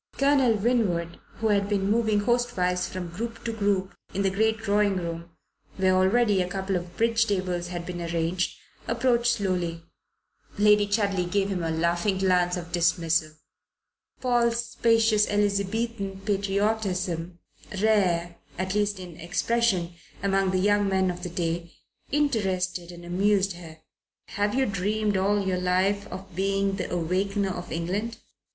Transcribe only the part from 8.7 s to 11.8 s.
approached slowly. Lady Chudley gave him a